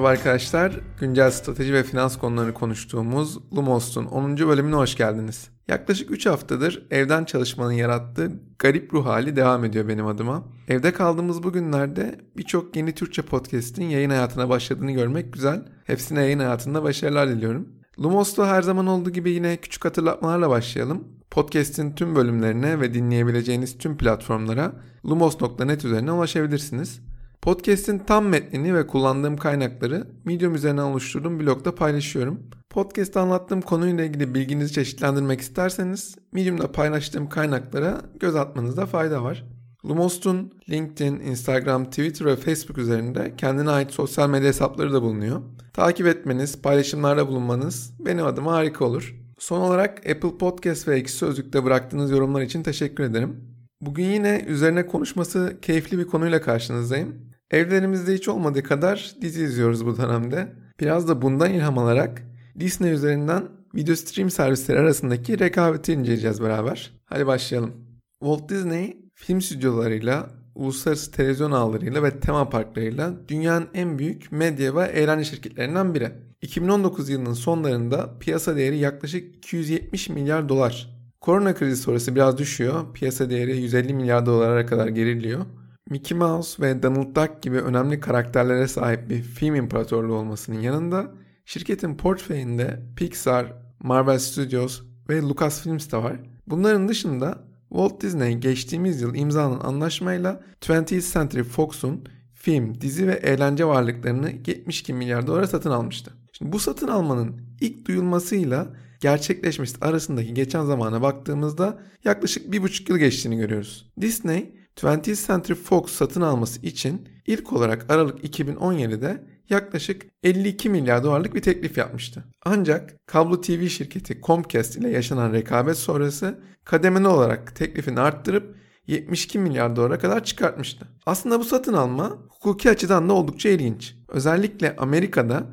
Merhaba 0.00 0.18
arkadaşlar. 0.18 0.80
Güncel 1.00 1.30
strateji 1.30 1.74
ve 1.74 1.82
finans 1.82 2.18
konularını 2.18 2.54
konuştuğumuz 2.54 3.38
Lumos'un 3.56 4.04
10. 4.04 4.36
bölümüne 4.38 4.74
hoş 4.74 4.96
geldiniz. 4.96 5.48
Yaklaşık 5.68 6.10
3 6.10 6.26
haftadır 6.26 6.86
evden 6.90 7.24
çalışmanın 7.24 7.72
yarattığı 7.72 8.32
garip 8.58 8.94
ruh 8.94 9.06
hali 9.06 9.36
devam 9.36 9.64
ediyor 9.64 9.88
benim 9.88 10.06
adıma. 10.06 10.44
Evde 10.68 10.92
kaldığımız 10.92 11.42
bu 11.42 11.52
günlerde 11.52 12.20
birçok 12.36 12.76
yeni 12.76 12.94
Türkçe 12.94 13.22
podcast'in 13.22 13.84
yayın 13.84 14.10
hayatına 14.10 14.48
başladığını 14.48 14.92
görmek 14.92 15.32
güzel. 15.32 15.62
Hepsine 15.84 16.20
yayın 16.20 16.38
hayatında 16.38 16.82
başarılar 16.82 17.28
diliyorum. 17.28 17.68
Lumos'ta 17.98 18.46
her 18.48 18.62
zaman 18.62 18.86
olduğu 18.86 19.10
gibi 19.10 19.30
yine 19.30 19.56
küçük 19.56 19.84
hatırlatmalarla 19.84 20.50
başlayalım. 20.50 21.04
Podcast'in 21.30 21.94
tüm 21.94 22.16
bölümlerine 22.16 22.80
ve 22.80 22.94
dinleyebileceğiniz 22.94 23.78
tüm 23.78 23.96
platformlara 23.96 24.72
lumos.net 25.04 25.84
üzerinden 25.84 26.12
ulaşabilirsiniz. 26.12 27.09
Podcast'in 27.42 27.98
tam 27.98 28.26
metnini 28.26 28.74
ve 28.74 28.86
kullandığım 28.86 29.36
kaynakları 29.36 30.06
Medium 30.24 30.54
üzerinden 30.54 30.82
oluşturduğum 30.82 31.40
blogda 31.40 31.74
paylaşıyorum. 31.74 32.40
Podcast'ta 32.70 33.20
anlattığım 33.20 33.60
konuyla 33.60 34.04
ilgili 34.04 34.34
bilginizi 34.34 34.72
çeşitlendirmek 34.72 35.40
isterseniz 35.40 36.16
Medium'da 36.32 36.72
paylaştığım 36.72 37.28
kaynaklara 37.28 38.00
göz 38.20 38.36
atmanızda 38.36 38.86
fayda 38.86 39.24
var. 39.24 39.44
Lumos'un 39.84 40.52
LinkedIn, 40.70 41.20
Instagram, 41.20 41.84
Twitter 41.84 42.26
ve 42.26 42.36
Facebook 42.36 42.78
üzerinde 42.78 43.34
kendine 43.36 43.70
ait 43.70 43.90
sosyal 43.90 44.30
medya 44.30 44.48
hesapları 44.48 44.92
da 44.92 45.02
bulunuyor. 45.02 45.42
Takip 45.72 46.06
etmeniz, 46.06 46.62
paylaşımlarda 46.62 47.28
bulunmanız 47.28 47.94
benim 47.98 48.26
adıma 48.26 48.52
harika 48.52 48.84
olur. 48.84 49.14
Son 49.38 49.60
olarak 49.60 49.98
Apple 49.98 50.38
Podcast 50.38 50.88
ve 50.88 50.96
Ekşi 50.96 51.14
Sözlük'te 51.14 51.64
bıraktığınız 51.64 52.10
yorumlar 52.10 52.42
için 52.42 52.62
teşekkür 52.62 53.04
ederim. 53.04 53.36
Bugün 53.80 54.04
yine 54.04 54.44
üzerine 54.46 54.86
konuşması 54.86 55.56
keyifli 55.62 55.98
bir 55.98 56.06
konuyla 56.06 56.40
karşınızdayım. 56.40 57.29
Evlerimizde 57.50 58.14
hiç 58.14 58.28
olmadığı 58.28 58.62
kadar 58.62 59.14
dizi 59.20 59.44
izliyoruz 59.44 59.86
bu 59.86 59.96
dönemde. 59.96 60.52
Biraz 60.80 61.08
da 61.08 61.22
bundan 61.22 61.52
ilham 61.52 61.78
alarak 61.78 62.22
Disney 62.60 62.92
üzerinden 62.92 63.42
video 63.74 63.94
stream 63.94 64.30
servisleri 64.30 64.78
arasındaki 64.78 65.38
rekabeti 65.38 65.92
inceleyeceğiz 65.92 66.42
beraber. 66.42 66.92
Hadi 67.04 67.26
başlayalım. 67.26 67.72
Walt 68.20 68.48
Disney 68.48 68.96
film 69.14 69.40
stüdyolarıyla, 69.40 70.30
uluslararası 70.54 71.12
televizyon 71.12 71.50
ağlarıyla 71.50 72.02
ve 72.02 72.20
tema 72.20 72.50
parklarıyla 72.50 73.14
dünyanın 73.28 73.68
en 73.74 73.98
büyük 73.98 74.32
medya 74.32 74.76
ve 74.76 74.84
eğlence 74.84 75.24
şirketlerinden 75.24 75.94
biri. 75.94 76.10
2019 76.42 77.08
yılının 77.08 77.32
sonlarında 77.32 78.18
piyasa 78.18 78.56
değeri 78.56 78.78
yaklaşık 78.78 79.36
270 79.36 80.08
milyar 80.08 80.48
dolar. 80.48 81.00
Korona 81.20 81.54
krizi 81.54 81.76
sonrası 81.76 82.14
biraz 82.14 82.38
düşüyor. 82.38 82.94
Piyasa 82.94 83.30
değeri 83.30 83.56
150 83.56 83.94
milyar 83.94 84.26
dolara 84.26 84.66
kadar 84.66 84.88
geriliyor. 84.88 85.46
Mickey 85.90 86.18
Mouse 86.18 86.62
ve 86.62 86.82
Donald 86.82 87.16
Duck 87.16 87.42
gibi 87.42 87.58
önemli 87.58 88.00
karakterlere 88.00 88.68
sahip 88.68 89.10
bir 89.10 89.22
film 89.22 89.54
imparatorluğu 89.54 90.14
olmasının 90.14 90.60
yanında 90.60 91.14
şirketin 91.44 91.96
portföyünde 91.96 92.82
Pixar, 92.96 93.52
Marvel 93.80 94.18
Studios 94.18 94.82
ve 95.08 95.22
Lucasfilms 95.22 95.92
de 95.92 95.96
var. 95.96 96.20
Bunların 96.46 96.88
dışında 96.88 97.44
Walt 97.68 98.02
Disney 98.02 98.34
geçtiğimiz 98.34 99.02
yıl 99.02 99.14
imzalanan 99.14 99.60
anlaşmayla 99.60 100.40
20th 100.60 101.12
Century 101.12 101.42
Fox'un 101.42 102.04
film, 102.34 102.80
dizi 102.80 103.08
ve 103.08 103.12
eğlence 103.12 103.64
varlıklarını 103.64 104.30
72 104.30 104.92
milyar 104.92 105.26
dolara 105.26 105.46
satın 105.46 105.70
almıştı. 105.70 106.12
Şimdi 106.32 106.52
bu 106.52 106.58
satın 106.58 106.88
almanın 106.88 107.40
ilk 107.60 107.86
duyulmasıyla 107.86 108.68
gerçekleşmesi 109.00 109.76
arasındaki 109.80 110.34
geçen 110.34 110.64
zamana 110.64 111.02
baktığımızda 111.02 111.78
yaklaşık 112.04 112.52
bir 112.52 112.62
buçuk 112.62 112.88
yıl 112.88 112.98
geçtiğini 112.98 113.36
görüyoruz. 113.36 113.92
Disney 114.00 114.59
20th 114.76 115.26
Century 115.26 115.54
Fox 115.54 115.92
satın 115.92 116.20
alması 116.20 116.60
için 116.62 117.08
ilk 117.26 117.52
olarak 117.52 117.90
Aralık 117.90 118.24
2017'de 118.24 119.24
yaklaşık 119.50 120.06
52 120.22 120.68
milyar 120.68 121.04
dolarlık 121.04 121.34
bir 121.34 121.42
teklif 121.42 121.78
yapmıştı. 121.78 122.24
Ancak 122.44 123.06
kablo 123.06 123.40
TV 123.40 123.66
şirketi 123.66 124.20
Comcast 124.22 124.76
ile 124.76 124.90
yaşanan 124.90 125.32
rekabet 125.32 125.78
sonrası 125.78 126.38
kademeli 126.64 127.08
olarak 127.08 127.56
teklifini 127.56 128.00
arttırıp 128.00 128.56
72 128.86 129.38
milyar 129.38 129.76
dolara 129.76 129.98
kadar 129.98 130.24
çıkartmıştı. 130.24 130.88
Aslında 131.06 131.40
bu 131.40 131.44
satın 131.44 131.72
alma 131.72 132.18
hukuki 132.28 132.70
açıdan 132.70 133.08
da 133.08 133.12
oldukça 133.12 133.48
ilginç. 133.48 133.94
Özellikle 134.08 134.76
Amerika'da 134.76 135.46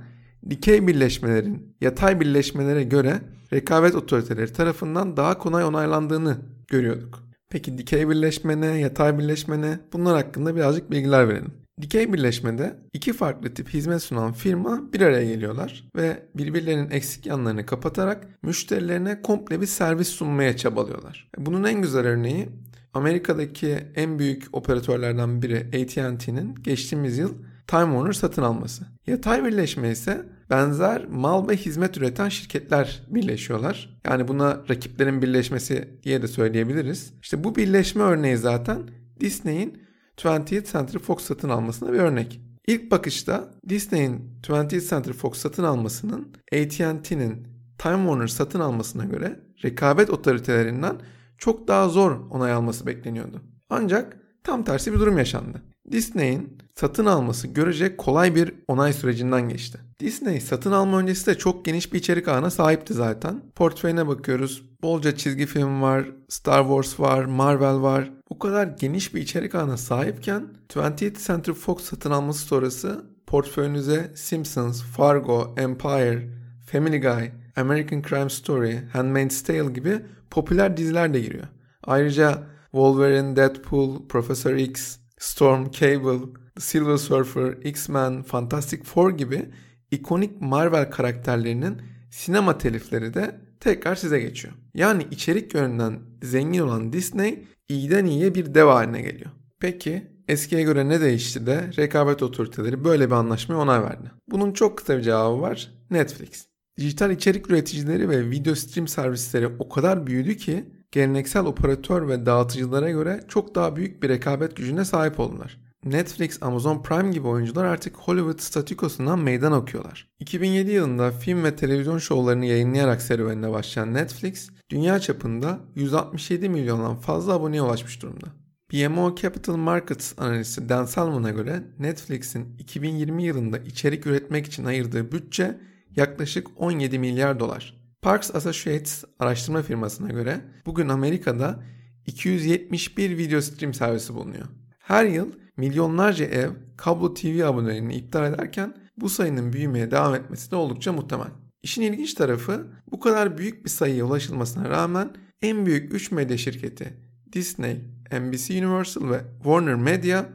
dikey 0.50 0.88
birleşmelerin 0.88 1.76
yatay 1.82 2.20
birleşmelere 2.20 2.84
göre 2.84 3.22
rekabet 3.54 3.96
otoriteleri 3.96 4.54
tarafından 4.54 5.18
daha 5.18 5.38
kolay 5.38 5.64
onaylandığını 5.64 6.38
görüyorduk. 6.68 7.27
Peki 7.50 7.78
dikey 7.78 8.10
birleşme 8.10 8.62
ne, 8.62 8.66
yatay 8.66 9.20
birleşme 9.20 9.62
ne? 9.62 9.80
Bunlar 9.94 10.16
hakkında 10.16 10.56
birazcık 10.56 10.92
bilgiler 10.92 11.30
verelim. 11.30 11.54
Dikey 11.82 12.14
birleşmede 12.14 12.76
iki 12.94 13.14
farklı 13.14 13.54
tip 13.54 13.70
hizmet 13.70 14.04
sunan 14.04 14.34
firma 14.34 14.94
bir 14.94 15.02
araya 15.02 15.26
geliyorlar 15.26 15.84
ve 15.96 16.24
birbirlerinin 16.36 16.92
eksik 16.92 17.26
yanlarını 17.26 17.66
kapatarak 17.66 18.28
müşterilerine 18.44 19.22
komple 19.22 19.62
bir 19.62 19.66
servis 19.66 20.08
sunmaya 20.08 20.58
çabalıyorlar. 20.58 21.30
Bunun 21.38 21.64
en 21.64 21.82
güzel 21.82 22.06
örneği 22.06 22.50
Amerika'daki 22.94 23.78
en 23.96 24.20
büyük 24.20 24.46
operatörlerden 24.54 25.42
biri 25.42 25.58
AT&T'nin 25.68 26.56
geçtiğimiz 26.56 27.18
yıl 27.18 27.34
Time 27.68 27.86
Warner 27.86 28.14
satın 28.14 28.42
alması. 28.42 28.84
Yatay 29.08 29.46
birleşme 29.46 29.92
ise 29.92 30.26
benzer 30.50 31.06
mal 31.06 31.48
ve 31.48 31.58
hizmet 31.58 31.98
üreten 31.98 32.30
şirketler 32.30 33.04
birleşiyorlar. 33.08 34.00
Yani 34.06 34.28
buna 34.28 34.64
rakiplerin 34.70 35.22
birleşmesi 35.22 36.00
diye 36.04 36.22
de 36.22 36.28
söyleyebiliriz. 36.28 37.14
İşte 37.22 37.44
bu 37.44 37.56
birleşme 37.56 38.04
örneği 38.04 38.38
zaten 38.38 38.82
Disney'in 39.20 39.82
20th 40.18 40.72
Century 40.72 41.00
Fox 41.00 41.24
satın 41.24 41.50
almasına 41.50 41.94
bir 41.94 42.00
örnek. 42.00 42.42
İlk 42.68 42.92
bakışta 42.92 43.52
Disney'in 43.70 44.40
20th 44.44 44.90
Century 44.90 45.14
Fox 45.14 45.38
satın 45.38 45.64
almasının 45.64 46.34
AT&T'nin 46.54 47.48
Time 47.78 47.98
Warner 47.98 48.28
satın 48.28 48.60
almasına 48.60 49.06
göre 49.06 49.40
rekabet 49.64 50.10
otoritelerinden 50.10 50.96
çok 51.38 51.68
daha 51.68 51.90
zor 51.90 52.12
onay 52.30 52.52
alması 52.52 52.88
bekleniyordu. 52.88 53.42
Ancak 53.70 54.18
tam 54.44 54.64
tersi 54.64 54.94
bir 54.94 55.00
durum 55.00 55.18
yaşandı. 55.18 55.62
Disney'in 55.92 56.58
satın 56.76 57.06
alması 57.06 57.48
görecek 57.48 57.98
kolay 57.98 58.36
bir 58.36 58.54
onay 58.68 58.94
sürecinden 58.94 59.50
geçti. 59.50 59.80
Disney 60.00 60.42
satın 60.42 60.72
alma 60.72 61.00
öncesi 61.00 61.26
de 61.26 61.38
çok 61.38 61.66
geniş 61.66 61.94
bir 61.94 62.00
içerik 62.00 62.28
ağına 62.28 62.50
sahipti 62.50 62.94
zaten. 62.94 63.42
Portföyüne 63.56 64.08
bakıyoruz. 64.08 64.64
Bolca 64.82 65.16
çizgi 65.16 65.46
film 65.46 65.82
var, 65.82 66.06
Star 66.30 66.62
Wars 66.64 67.00
var, 67.00 67.26
Marvel 67.26 67.82
var. 67.82 68.12
Bu 68.30 68.40
kadar 68.40 68.68
geniş 68.68 69.16
bir 69.16 69.22
içerik 69.22 69.56
ağına 69.56 69.78
sahipken 69.78 70.48
20th 70.70 71.28
Century 71.28 71.56
Fox 71.56 71.84
satın 71.84 72.12
alması 72.12 72.46
sonrası 72.46 73.06
portföyünüze 73.28 74.12
Simpsons, 74.16 74.84
Fargo, 74.84 75.56
Empire, 75.58 76.30
Family 76.72 77.02
Guy, 77.02 77.32
American 77.56 78.02
Crime 78.02 78.30
Story, 78.30 78.88
Handmaid's 78.94 79.44
Tale 79.44 79.74
gibi 79.74 80.02
popüler 80.32 80.78
diziler 80.78 81.14
de 81.14 81.20
giriyor. 81.20 81.48
Ayrıca 81.84 82.44
Wolverine, 82.72 83.36
Deadpool, 83.36 84.08
Professor 84.08 84.54
X, 84.54 84.98
Storm, 85.20 85.72
Cable, 85.72 86.20
Silver 86.60 86.98
Surfer, 86.98 87.58
X-Men, 87.64 88.24
Fantastic 88.24 88.84
Four 88.84 89.12
gibi 89.12 89.50
ikonik 89.92 90.42
Marvel 90.42 90.92
karakterlerinin 90.92 91.82
sinema 92.12 92.58
telifleri 92.58 93.14
de 93.14 93.36
tekrar 93.60 93.96
size 93.96 94.20
geçiyor. 94.20 94.54
Yani 94.74 95.08
içerik 95.12 95.54
yönünden 95.54 96.00
zengin 96.24 96.60
olan 96.60 96.94
Disney 96.94 97.48
iyiden 97.70 98.06
iyiye 98.06 98.36
bir 98.36 98.54
dev 98.54 98.66
haline 98.66 99.02
geliyor. 99.02 99.32
Peki 99.60 100.08
eskiye 100.28 100.64
göre 100.64 100.90
ne 100.90 101.02
değişti 101.02 101.46
de 101.46 101.72
rekabet 101.78 102.24
otoriteleri 102.24 102.84
böyle 102.84 103.08
bir 103.08 103.16
anlaşmaya 103.16 103.58
onay 103.58 103.82
verdi? 103.82 104.12
Bunun 104.32 104.54
çok 104.54 104.78
kısa 104.78 104.98
bir 104.98 105.04
cevabı 105.04 105.42
var. 105.42 105.72
Netflix. 105.92 106.48
Dijital 106.78 107.12
içerik 107.12 107.50
üreticileri 107.50 108.10
ve 108.10 108.30
video 108.30 108.56
stream 108.56 108.88
servisleri 108.88 109.48
o 109.60 109.70
kadar 109.70 110.08
büyüdü 110.08 110.38
ki 110.38 110.66
geleneksel 110.92 111.46
operatör 111.46 112.08
ve 112.08 112.26
dağıtıcılara 112.26 112.90
göre 112.90 113.24
çok 113.28 113.56
daha 113.56 113.76
büyük 113.76 114.04
bir 114.04 114.10
rekabet 114.10 114.56
gücüne 114.56 114.86
sahip 114.86 115.20
oldular. 115.20 115.68
Netflix, 115.86 116.44
Amazon 116.44 116.84
Prime 116.84 117.12
gibi 117.12 117.28
oyuncular 117.28 117.66
artık 117.66 117.96
Hollywood 117.98 118.40
statükosundan 118.40 119.20
meydan 119.20 119.52
okuyorlar. 119.52 120.08
2007 120.20 120.72
yılında 120.72 121.12
film 121.12 121.44
ve 121.44 121.56
televizyon 121.56 121.98
şovlarını 121.98 122.46
yayınlayarak 122.46 123.02
serüvenine 123.02 123.52
başlayan 123.52 123.94
Netflix, 123.94 124.50
dünya 124.70 125.00
çapında 125.00 125.60
167 125.76 126.50
milyondan 126.50 126.96
fazla 126.96 127.34
aboneye 127.34 127.62
ulaşmış 127.62 128.02
durumda. 128.02 128.28
BMO 128.74 129.16
Capital 129.16 129.56
Markets 129.56 130.14
analisti 130.18 130.70
Dan 130.70 130.86
Salmon'a 130.86 131.32
göre 131.32 131.64
Netflix'in 131.80 132.58
2020 132.60 133.24
yılında 133.24 133.58
içerik 133.58 134.08
üretmek 134.08 134.46
için 134.46 134.66
ayırdığı 134.66 135.12
bütçe 135.12 135.60
yaklaşık 135.96 136.48
17 136.56 137.00
milyar 137.00 137.40
dolar. 137.40 137.77
Parks 138.08 138.36
Associates 138.36 139.04
araştırma 139.20 139.62
firmasına 139.62 140.08
göre 140.10 140.42
bugün 140.66 140.90
Amerika'da 140.90 141.64
271 142.06 143.18
video 143.18 143.42
stream 143.42 143.74
servisi 143.74 144.14
bulunuyor. 144.14 144.46
Her 144.80 145.06
yıl 145.06 145.32
milyonlarca 145.58 146.26
ev 146.26 146.50
kablo 146.78 147.14
TV 147.14 147.44
abonelerini 147.46 147.96
iptal 147.96 148.34
ederken 148.34 148.74
bu 148.98 149.10
sayının 149.10 149.54
büyümeye 149.54 149.92
devam 149.92 150.16
etmesi 150.16 150.52
de 150.52 150.56
oldukça 150.56 150.94
muhtemel. 150.94 151.28
İşin 151.64 151.82
ilginç 151.82 152.14
tarafı 152.14 152.68
bu 152.92 153.00
kadar 153.00 153.38
büyük 153.38 153.66
bir 153.66 153.70
sayıya 153.70 154.06
ulaşılmasına 154.06 154.70
rağmen 154.70 155.10
en 155.42 155.66
büyük 155.66 155.94
3 155.94 156.12
medya 156.12 156.38
şirketi 156.38 156.94
Disney, 157.34 157.76
NBC 158.12 158.66
Universal 158.66 159.10
ve 159.10 159.22
Warner 159.44 159.76
Media 159.76 160.26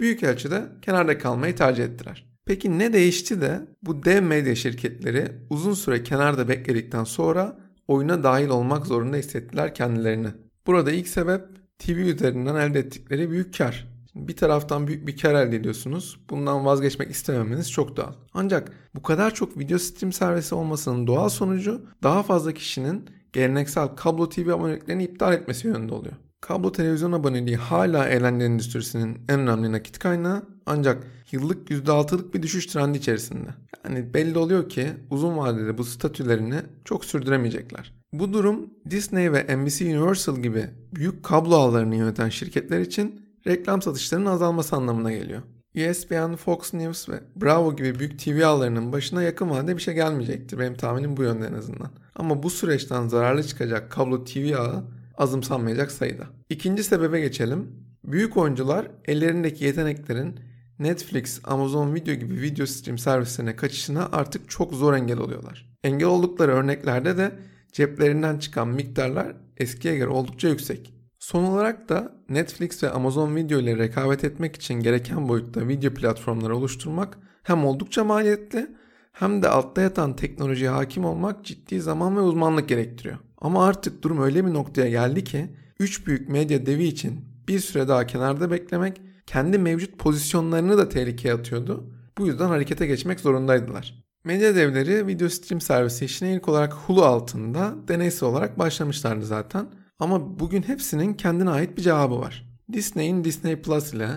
büyük 0.00 0.22
ölçüde 0.22 0.62
kenarda 0.82 1.18
kalmayı 1.18 1.56
tercih 1.56 1.84
ettiler. 1.84 2.29
Peki 2.46 2.78
ne 2.78 2.92
değişti 2.92 3.40
de 3.40 3.60
bu 3.82 4.04
dev 4.04 4.22
medya 4.22 4.54
şirketleri 4.54 5.32
uzun 5.50 5.74
süre 5.74 6.02
kenarda 6.02 6.48
bekledikten 6.48 7.04
sonra 7.04 7.58
oyuna 7.88 8.22
dahil 8.22 8.48
olmak 8.48 8.86
zorunda 8.86 9.16
hissettiler 9.16 9.74
kendilerini. 9.74 10.28
Burada 10.66 10.92
ilk 10.92 11.08
sebep 11.08 11.42
TV 11.78 11.90
üzerinden 11.90 12.54
elde 12.54 12.78
ettikleri 12.78 13.30
büyük 13.30 13.58
kar. 13.58 13.90
Bir 14.14 14.36
taraftan 14.36 14.86
büyük 14.86 15.06
bir 15.06 15.16
kar 15.16 15.34
elde 15.34 15.56
ediyorsunuz. 15.56 16.20
Bundan 16.30 16.64
vazgeçmek 16.64 17.10
istememeniz 17.10 17.70
çok 17.70 17.96
doğal. 17.96 18.12
Ancak 18.34 18.72
bu 18.94 19.02
kadar 19.02 19.34
çok 19.34 19.58
video 19.58 19.78
stream 19.78 20.12
servisi 20.12 20.54
olmasının 20.54 21.06
doğal 21.06 21.28
sonucu 21.28 21.86
daha 22.02 22.22
fazla 22.22 22.52
kişinin 22.52 23.10
geleneksel 23.32 23.88
kablo 23.88 24.28
TV 24.28 24.48
aboneliklerini 24.48 25.04
iptal 25.04 25.32
etmesi 25.32 25.66
yönünde 25.68 25.94
oluyor. 25.94 26.14
Kablo 26.40 26.72
televizyon 26.72 27.12
aboneliği 27.12 27.56
hala 27.56 28.08
eğlence 28.08 28.44
endüstrisinin 28.44 29.18
en 29.28 29.40
önemli 29.40 29.72
nakit 29.72 29.98
kaynağı 29.98 30.42
ancak 30.66 31.06
yıllık 31.32 31.70
%6'lık 31.70 32.34
bir 32.34 32.42
düşüş 32.42 32.66
trendi 32.66 32.98
içerisinde. 32.98 33.48
Yani 33.84 34.14
belli 34.14 34.38
oluyor 34.38 34.68
ki 34.68 34.90
uzun 35.10 35.36
vadede 35.36 35.78
bu 35.78 35.84
statülerini 35.84 36.60
çok 36.84 37.04
sürdüremeyecekler. 37.04 37.92
Bu 38.12 38.32
durum 38.32 38.70
Disney 38.90 39.32
ve 39.32 39.56
NBC 39.56 39.98
Universal 39.98 40.36
gibi 40.36 40.66
büyük 40.94 41.22
kablo 41.22 41.56
ağlarını 41.56 41.96
yöneten 41.96 42.28
şirketler 42.28 42.80
için 42.80 43.22
reklam 43.46 43.82
satışlarının 43.82 44.26
azalması 44.26 44.76
anlamına 44.76 45.12
geliyor. 45.12 45.42
ESPN, 45.74 46.34
Fox 46.34 46.74
News 46.74 47.08
ve 47.08 47.20
Bravo 47.36 47.76
gibi 47.76 47.98
büyük 47.98 48.18
TV 48.18 48.44
ağlarının 48.44 48.92
başına 48.92 49.22
yakın 49.22 49.50
vadede 49.50 49.76
bir 49.76 49.82
şey 49.82 49.94
gelmeyecektir. 49.94 50.58
Benim 50.58 50.74
tahminim 50.74 51.16
bu 51.16 51.22
yönde 51.22 51.46
en 51.46 51.54
azından. 51.54 51.90
Ama 52.14 52.42
bu 52.42 52.50
süreçten 52.50 53.08
zararlı 53.08 53.44
çıkacak 53.44 53.90
kablo 53.90 54.24
TV 54.24 54.54
ağı 54.58 54.84
azımsanmayacak 55.20 55.92
sayıda. 55.92 56.24
İkinci 56.48 56.84
sebebe 56.84 57.20
geçelim. 57.20 57.68
Büyük 58.04 58.36
oyuncular 58.36 58.90
ellerindeki 59.04 59.64
yeteneklerin 59.64 60.40
Netflix, 60.78 61.40
Amazon 61.44 61.94
Video 61.94 62.14
gibi 62.14 62.40
video 62.40 62.66
stream 62.66 62.98
servislerine 62.98 63.56
kaçışına 63.56 64.08
artık 64.12 64.50
çok 64.50 64.74
zor 64.74 64.94
engel 64.94 65.18
oluyorlar. 65.18 65.70
Engel 65.84 66.08
oldukları 66.08 66.52
örneklerde 66.52 67.16
de 67.16 67.32
ceplerinden 67.72 68.38
çıkan 68.38 68.68
miktarlar 68.68 69.36
eskiye 69.56 69.96
göre 69.96 70.08
oldukça 70.08 70.48
yüksek. 70.48 70.94
Son 71.18 71.44
olarak 71.44 71.88
da 71.88 72.12
Netflix 72.28 72.82
ve 72.82 72.90
Amazon 72.90 73.36
Video 73.36 73.58
ile 73.58 73.78
rekabet 73.78 74.24
etmek 74.24 74.56
için 74.56 74.74
gereken 74.74 75.28
boyutta 75.28 75.68
video 75.68 75.94
platformları 75.94 76.56
oluşturmak 76.56 77.18
hem 77.42 77.64
oldukça 77.64 78.04
maliyetli 78.04 78.66
hem 79.12 79.42
de 79.42 79.48
altta 79.48 79.80
yatan 79.80 80.16
teknolojiye 80.16 80.70
hakim 80.70 81.04
olmak 81.04 81.44
ciddi 81.44 81.80
zaman 81.80 82.16
ve 82.16 82.20
uzmanlık 82.20 82.68
gerektiriyor. 82.68 83.18
Ama 83.40 83.64
artık 83.64 84.02
durum 84.02 84.22
öyle 84.22 84.46
bir 84.46 84.54
noktaya 84.54 84.90
geldi 84.90 85.24
ki 85.24 85.56
3 85.80 86.06
büyük 86.06 86.28
medya 86.28 86.66
devi 86.66 86.84
için 86.84 87.24
bir 87.48 87.58
süre 87.58 87.88
daha 87.88 88.06
kenarda 88.06 88.50
beklemek 88.50 89.00
kendi 89.26 89.58
mevcut 89.58 89.98
pozisyonlarını 89.98 90.78
da 90.78 90.88
tehlikeye 90.88 91.34
atıyordu. 91.34 91.94
Bu 92.18 92.26
yüzden 92.26 92.48
harekete 92.48 92.86
geçmek 92.86 93.20
zorundaydılar. 93.20 94.04
Medya 94.24 94.54
devleri 94.54 95.06
video 95.06 95.28
stream 95.28 95.60
servisi 95.60 96.04
işine 96.04 96.34
ilk 96.34 96.48
olarak 96.48 96.72
Hulu 96.72 97.04
altında 97.04 97.74
deneysel 97.88 98.28
olarak 98.28 98.58
başlamışlardı 98.58 99.26
zaten. 99.26 99.66
Ama 99.98 100.38
bugün 100.40 100.62
hepsinin 100.62 101.14
kendine 101.14 101.50
ait 101.50 101.76
bir 101.76 101.82
cevabı 101.82 102.18
var. 102.18 102.50
Disney'in 102.72 103.24
Disney 103.24 103.62
Plus 103.62 103.92
ile, 103.92 104.08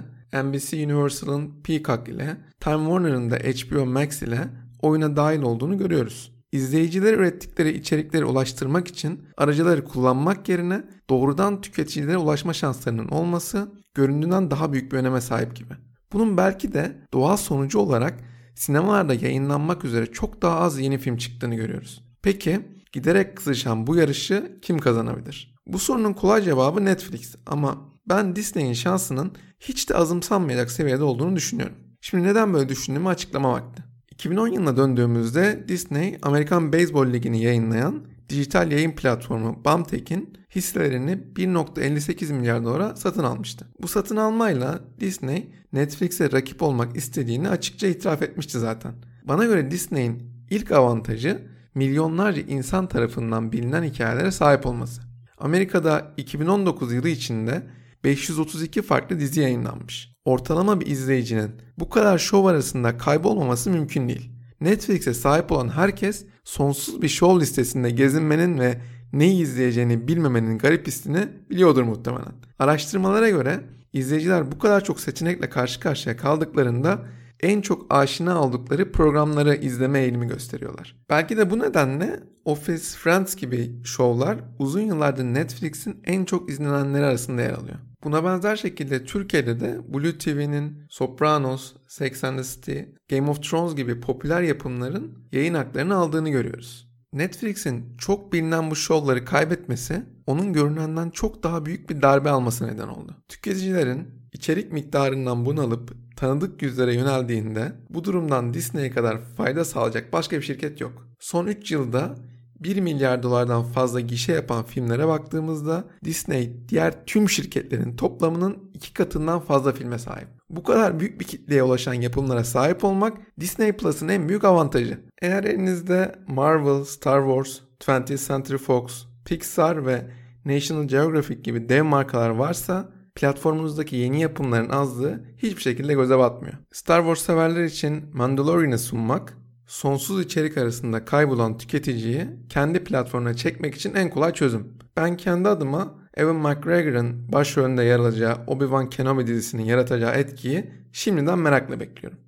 NBC 0.44 0.86
Universal'ın 0.86 1.62
Peacock 1.64 2.10
ile, 2.10 2.38
Time 2.60 2.84
Warner'ın 2.84 3.32
da 3.32 3.36
HBO 3.36 3.86
Max 3.86 4.22
ile 4.22 4.48
oyuna 4.82 5.16
dahil 5.16 5.42
olduğunu 5.42 5.78
görüyoruz. 5.78 6.33
İzleyicilere 6.54 7.16
ürettikleri 7.16 7.78
içerikleri 7.78 8.26
ulaştırmak 8.26 8.88
için 8.88 9.28
aracıları 9.38 9.84
kullanmak 9.84 10.50
yerine 10.50 10.84
doğrudan 11.10 11.62
tüketicilere 11.62 12.18
ulaşma 12.18 12.54
şanslarının 12.54 13.08
olması 13.08 13.72
göründüğünden 13.94 14.52
daha 14.52 14.74
büyük 14.74 14.92
bir 14.92 14.98
öneme 14.98 15.22
sahip 15.22 15.56
gibi. 15.56 15.74
Bunun 16.14 16.38
belki 16.38 16.74
de 16.74 16.98
doğal 17.14 17.38
sonucu 17.38 17.80
olarak 17.80 18.20
sinemalarda 18.56 19.14
yayınlanmak 19.14 19.86
üzere 19.86 20.06
çok 20.06 20.42
daha 20.42 20.60
az 20.60 20.80
yeni 20.80 20.98
film 20.98 21.18
çıktığını 21.18 21.56
görüyoruz. 21.56 22.04
Peki 22.22 22.60
giderek 22.92 23.38
kızışan 23.38 23.88
bu 23.88 23.96
yarışı 23.96 24.60
kim 24.62 24.80
kazanabilir? 24.80 25.56
Bu 25.68 25.80
sorunun 25.80 26.14
kolay 26.14 26.42
cevabı 26.42 26.86
Netflix 26.86 27.36
ama 27.46 27.90
ben 28.10 28.36
Disney'in 28.36 28.74
şansının 28.74 29.32
hiç 29.60 29.90
de 29.90 29.96
azımsanmayacak 29.96 30.72
seviyede 30.72 31.04
olduğunu 31.04 31.36
düşünüyorum. 31.36 31.76
Şimdi 32.02 32.24
neden 32.24 32.54
böyle 32.54 32.70
düşündüğümü 32.70 33.08
açıklama 33.10 33.52
vakti. 33.52 33.93
2010 34.24 34.48
yılına 34.48 34.78
döndüğümüzde 34.78 35.66
Disney 35.68 36.18
Amerikan 36.22 36.74
Beyzbol 36.74 37.08
Ligi'ni 37.08 37.44
yayınlayan 37.44 38.04
dijital 38.30 38.72
yayın 38.72 38.92
platformu 38.92 39.62
Bamtek'in 39.66 40.38
hisselerini 40.56 41.12
1.58 41.36 42.34
milyar 42.34 42.64
dolara 42.64 42.96
satın 42.96 43.24
almıştı. 43.24 43.68
Bu 43.82 43.88
satın 43.88 44.16
almayla 44.16 44.80
Disney 45.00 45.50
Netflix'e 45.74 46.32
rakip 46.32 46.62
olmak 46.62 46.96
istediğini 46.96 47.50
açıkça 47.50 47.88
itiraf 47.88 48.22
etmişti 48.22 48.60
zaten. 48.60 48.94
Bana 49.24 49.46
göre 49.46 49.72
Disney'in 49.72 50.24
ilk 50.50 50.72
avantajı 50.72 51.42
milyonlarca 51.76 52.42
insan 52.42 52.88
tarafından 52.88 53.52
bilinen 53.52 53.84
hikayelere 53.84 54.32
sahip 54.32 54.66
olması. 54.66 55.02
Amerika'da 55.38 56.14
2019 56.18 56.94
yılı 56.94 57.10
içinde 57.10 57.64
532 58.04 58.82
farklı 58.82 59.20
dizi 59.20 59.42
yayınlanmış 59.42 60.14
ortalama 60.26 60.82
bir 60.82 60.86
izleyicinin 60.88 61.52
bu 61.80 61.90
kadar 61.90 62.18
şov 62.18 62.46
arasında 62.46 62.98
kaybolmaması 62.98 63.70
mümkün 63.70 64.08
değil. 64.08 64.30
Netflix'e 64.62 65.14
sahip 65.14 65.52
olan 65.52 65.70
herkes 65.70 66.26
sonsuz 66.44 67.02
bir 67.02 67.08
şov 67.08 67.40
listesinde 67.40 67.90
gezinmenin 67.90 68.60
ve 68.60 68.82
neyi 69.14 69.44
izleyeceğini 69.44 70.08
bilmemenin 70.08 70.58
garip 70.58 70.88
hissini 70.88 71.28
biliyordur 71.50 71.84
muhtemelen. 71.84 72.34
Araştırmalara 72.60 73.30
göre 73.30 73.60
izleyiciler 73.94 74.52
bu 74.52 74.60
kadar 74.60 74.84
çok 74.84 75.00
seçenekle 75.00 75.50
karşı 75.50 75.80
karşıya 75.80 76.18
kaldıklarında 76.18 77.06
en 77.40 77.62
çok 77.62 77.94
aşina 77.94 78.44
oldukları 78.44 78.92
programları 78.92 79.56
izleme 79.56 80.00
eğilimi 80.00 80.28
gösteriyorlar. 80.28 80.96
Belki 81.10 81.38
de 81.38 81.52
bu 81.52 81.60
nedenle 81.60 82.20
Office, 82.46 82.84
Friends 82.84 83.36
gibi 83.36 83.84
şovlar 83.84 84.38
uzun 84.60 84.82
yıllardır 84.82 85.24
Netflix'in 85.24 86.02
en 86.04 86.26
çok 86.26 86.50
izlenenleri 86.50 87.06
arasında 87.06 87.42
yer 87.42 87.54
alıyor. 87.54 87.78
Buna 88.04 88.24
benzer 88.24 88.56
şekilde 88.56 89.06
Türkiye'de 89.06 89.60
de 89.60 89.80
Blue 89.94 90.18
TV'nin 90.18 90.86
Sopranos, 90.90 91.74
Sex 91.88 92.24
and 92.24 92.38
the 92.38 92.44
City, 92.44 92.80
Game 93.10 93.30
of 93.30 93.44
Thrones 93.44 93.76
gibi 93.76 94.00
popüler 94.00 94.42
yapımların 94.42 95.28
yayın 95.32 95.54
haklarını 95.54 95.96
aldığını 95.96 96.30
görüyoruz. 96.30 96.88
Netflix'in 97.14 97.98
çok 97.98 98.34
bilinen 98.34 98.72
bu 98.72 98.76
şovları 98.76 99.26
kaybetmesi 99.26 100.04
onun 100.28 100.54
görünenden 100.54 101.10
çok 101.10 101.44
daha 101.44 101.66
büyük 101.66 101.90
bir 101.90 102.02
darbe 102.02 102.30
alması 102.30 102.68
neden 102.68 102.88
oldu. 102.88 103.16
Tüketicilerin 103.30 104.08
içerik 104.34 104.72
miktarından 104.72 105.46
bunalıp 105.46 105.94
tanıdık 106.16 106.62
yüzlere 106.62 106.94
yöneldiğinde 106.94 107.72
bu 107.90 108.04
durumdan 108.04 108.54
Disney'e 108.54 108.92
kadar 108.92 109.22
fayda 109.22 109.66
sağlayacak 109.66 110.14
başka 110.14 110.38
bir 110.38 110.42
şirket 110.42 110.82
yok. 110.82 111.08
Son 111.20 111.48
3 111.48 111.72
yılda 111.72 112.16
1 112.64 112.78
milyar 112.78 113.24
dolardan 113.24 113.64
fazla 113.64 114.00
gişe 114.00 114.34
yapan 114.34 114.66
filmlere 114.66 115.08
baktığımızda 115.08 115.84
Disney 116.04 116.54
diğer 116.70 117.06
tüm 117.06 117.30
şirketlerin 117.30 117.96
toplamının 117.96 118.72
iki 118.74 118.94
katından 118.94 119.40
fazla 119.40 119.72
filme 119.72 120.00
sahip. 120.00 120.28
Bu 120.50 120.64
kadar 120.64 121.00
büyük 121.00 121.20
bir 121.20 121.26
kitleye 121.26 121.64
ulaşan 121.64 121.94
yapımlara 121.94 122.44
sahip 122.44 122.84
olmak 122.84 123.18
Disney 123.40 123.72
Plus'ın 123.72 124.08
en 124.08 124.30
büyük 124.30 124.44
avantajı. 124.44 125.00
Eğer 125.22 125.44
elinizde 125.44 126.16
Marvel, 126.28 126.84
Star 126.84 127.22
Wars, 127.22 127.60
20th 127.80 128.28
Century 128.28 128.58
Fox, 128.58 129.06
Pixar 129.26 129.86
ve 129.86 130.06
National 130.46 130.84
Geographic 130.84 131.42
gibi 131.42 131.70
dev 131.70 131.84
markalar 131.84 132.30
varsa 132.30 132.90
platformunuzdaki 133.16 133.96
yeni 133.96 134.22
yapımların 134.22 134.70
azlığı 134.70 135.24
hiçbir 135.38 135.62
şekilde 135.62 135.94
göze 135.94 136.18
batmıyor. 136.18 136.54
Star 136.72 137.00
Wars 137.00 137.22
severler 137.22 137.64
için 137.64 138.04
Mandalorian'ı 138.14 138.80
sunmak 138.80 139.38
sonsuz 139.74 140.26
içerik 140.26 140.58
arasında 140.58 141.06
kaybolan 141.06 141.58
tüketiciyi 141.58 142.28
kendi 142.50 142.84
platformuna 142.84 143.34
çekmek 143.34 143.76
için 143.76 143.94
en 143.94 144.10
kolay 144.10 144.34
çözüm. 144.34 144.78
Ben 144.98 145.18
kendi 145.18 145.50
adıma 145.50 145.96
Evan 146.14 146.36
McGregor'ın 146.36 147.32
başrolünde 147.32 147.84
yer 147.84 148.00
alacağı 148.00 148.34
Obi-Wan 148.48 148.90
Kenobi 148.90 149.28
dizisinin 149.28 149.64
yaratacağı 149.64 150.14
etkiyi 150.14 150.72
şimdiden 150.92 151.40
merakla 151.40 151.80
bekliyorum. 151.80 152.20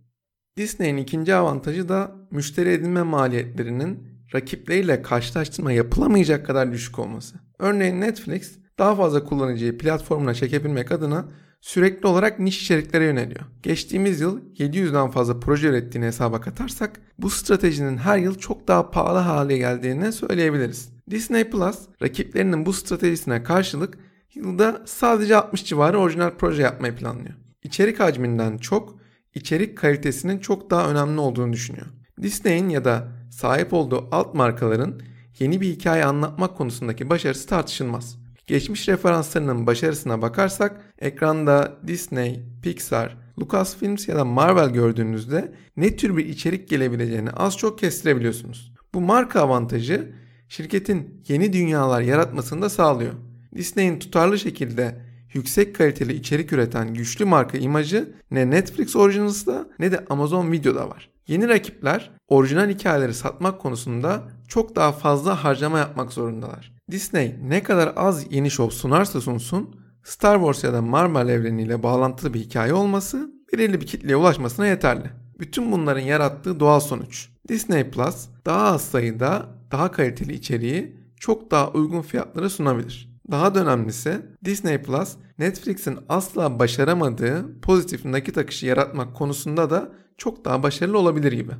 Disney'in 0.57 0.97
ikinci 0.97 1.35
avantajı 1.35 1.89
da 1.89 2.11
müşteri 2.31 2.69
edinme 2.69 3.01
maliyetlerinin 3.01 4.07
rakipleriyle 4.33 5.01
karşılaştırma 5.01 5.71
yapılamayacak 5.71 6.45
kadar 6.45 6.71
düşük 6.71 6.99
olması. 6.99 7.35
Örneğin 7.59 8.01
Netflix 8.01 8.59
daha 8.79 8.95
fazla 8.95 9.23
kullanıcıyı 9.23 9.77
platformuna 9.77 10.33
çekebilmek 10.33 10.91
adına 10.91 11.25
sürekli 11.65 12.07
olarak 12.07 12.39
niş 12.39 12.61
içeriklere 12.61 13.05
yöneliyor. 13.05 13.45
Geçtiğimiz 13.63 14.21
yıl 14.21 14.39
700'den 14.57 15.11
fazla 15.11 15.39
proje 15.39 15.67
ürettiğini 15.67 16.05
hesaba 16.05 16.41
katarsak 16.41 17.01
bu 17.19 17.29
stratejinin 17.29 17.97
her 17.97 18.17
yıl 18.17 18.35
çok 18.35 18.67
daha 18.67 18.91
pahalı 18.91 19.19
hale 19.19 19.57
geldiğini 19.57 20.11
söyleyebiliriz. 20.11 20.89
Disney 21.09 21.49
Plus 21.49 21.79
rakiplerinin 22.01 22.65
bu 22.65 22.73
stratejisine 22.73 23.43
karşılık 23.43 23.97
yılda 24.35 24.81
sadece 24.85 25.35
60 25.35 25.65
civarı 25.65 25.99
orijinal 25.99 26.31
proje 26.37 26.61
yapmayı 26.61 26.95
planlıyor. 26.95 27.35
İçerik 27.63 27.99
hacminden 27.99 28.57
çok 28.57 28.95
içerik 29.35 29.77
kalitesinin 29.77 30.39
çok 30.39 30.69
daha 30.69 30.89
önemli 30.89 31.19
olduğunu 31.19 31.53
düşünüyor. 31.53 31.87
Disney'in 32.21 32.69
ya 32.69 32.85
da 32.85 33.11
sahip 33.31 33.73
olduğu 33.73 34.07
alt 34.11 34.33
markaların 34.33 35.01
yeni 35.39 35.61
bir 35.61 35.67
hikaye 35.67 36.05
anlatmak 36.05 36.57
konusundaki 36.57 37.09
başarısı 37.09 37.47
tartışılmaz. 37.47 38.24
Geçmiş 38.47 38.89
referanslarının 38.89 39.67
başarısına 39.67 40.21
bakarsak 40.21 40.93
ekranda 40.99 41.77
Disney, 41.87 42.45
Pixar, 42.63 43.17
Lucasfilms 43.39 44.07
ya 44.07 44.15
da 44.15 44.25
Marvel 44.25 44.69
gördüğünüzde 44.69 45.55
ne 45.77 45.95
tür 45.95 46.17
bir 46.17 46.25
içerik 46.25 46.69
gelebileceğini 46.69 47.31
az 47.31 47.57
çok 47.57 47.79
kestirebiliyorsunuz. 47.79 48.73
Bu 48.93 49.01
marka 49.01 49.41
avantajı 49.41 50.11
şirketin 50.49 51.23
yeni 51.27 51.53
dünyalar 51.53 52.01
yaratmasını 52.01 52.61
da 52.61 52.69
sağlıyor. 52.69 53.13
Disney'in 53.55 53.99
tutarlı 53.99 54.39
şekilde 54.39 55.01
yüksek 55.33 55.75
kaliteli 55.75 56.13
içerik 56.13 56.53
üreten 56.53 56.93
güçlü 56.93 57.25
marka 57.25 57.57
imajı 57.57 58.13
ne 58.31 58.49
Netflix 58.49 58.95
Originals'da 58.95 59.69
ne 59.79 59.91
de 59.91 60.05
Amazon 60.09 60.51
Video'da 60.51 60.89
var. 60.89 61.09
Yeni 61.27 61.47
rakipler 61.47 62.11
orijinal 62.27 62.69
hikayeleri 62.69 63.13
satmak 63.13 63.61
konusunda 63.61 64.23
çok 64.47 64.75
daha 64.75 64.91
fazla 64.91 65.43
harcama 65.43 65.79
yapmak 65.79 66.13
zorundalar. 66.13 66.73
Disney 66.91 67.35
ne 67.43 67.63
kadar 67.63 67.93
az 67.95 68.33
yeni 68.33 68.51
şov 68.51 68.69
sunarsa 68.69 69.21
sunsun 69.21 69.75
Star 70.03 70.35
Wars 70.35 70.63
ya 70.63 70.73
da 70.73 70.81
Marvel 70.81 71.29
evreniyle 71.29 71.83
bağlantılı 71.83 72.33
bir 72.33 72.39
hikaye 72.39 72.73
olması 72.73 73.35
belirli 73.57 73.81
bir 73.81 73.85
kitleye 73.85 74.15
ulaşmasına 74.15 74.67
yeterli. 74.67 75.09
Bütün 75.39 75.71
bunların 75.71 76.01
yarattığı 76.01 76.59
doğal 76.59 76.79
sonuç. 76.79 77.29
Disney 77.47 77.89
Plus 77.89 78.27
daha 78.45 78.67
az 78.67 78.81
sayıda 78.81 79.45
daha 79.71 79.91
kaliteli 79.91 80.33
içeriği 80.33 80.95
çok 81.19 81.51
daha 81.51 81.71
uygun 81.71 82.01
fiyatlara 82.01 82.49
sunabilir. 82.49 83.15
Daha 83.31 83.55
da 83.55 83.59
önemlisi 83.59 84.21
Disney 84.45 84.81
Plus 84.81 85.15
Netflix'in 85.39 85.99
asla 86.09 86.59
başaramadığı 86.59 87.61
pozitif 87.61 88.05
nakit 88.05 88.37
akışı 88.37 88.65
yaratmak 88.65 89.15
konusunda 89.15 89.69
da 89.69 89.91
çok 90.17 90.45
daha 90.45 90.63
başarılı 90.63 90.97
olabilir 90.97 91.31
gibi. 91.31 91.51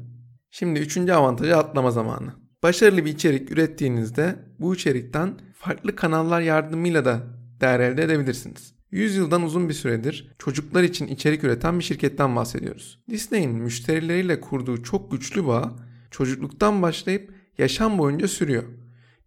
Şimdi 0.52 0.80
üçüncü 0.80 1.14
avantajı 1.14 1.58
atlama 1.58 1.92
zamanı. 1.92 2.45
Başarılı 2.66 3.06
bir 3.06 3.12
içerik 3.12 3.52
ürettiğinizde 3.52 4.36
bu 4.60 4.76
içerikten 4.76 5.34
farklı 5.54 5.96
kanallar 5.96 6.42
yardımıyla 6.42 7.06
da 7.06 7.24
değer 7.62 7.80
elde 7.80 8.04
edebilirsiniz. 8.04 8.74
100 8.92 9.16
yıldan 9.16 9.44
uzun 9.44 9.70
bir 9.70 9.74
süredir 9.74 10.36
çocuklar 10.40 10.84
için 10.84 11.08
içerik 11.08 11.44
üreten 11.44 11.80
bir 11.80 11.84
şirketten 11.84 12.36
bahsediyoruz. 12.36 13.00
Disney'in 13.10 13.52
müşterileriyle 13.52 14.42
kurduğu 14.42 14.84
çok 14.84 15.12
güçlü 15.12 15.48
bağ 15.48 15.76
çocukluktan 16.12 16.82
başlayıp 16.82 17.34
yaşam 17.58 17.98
boyunca 17.98 18.28
sürüyor. 18.28 18.64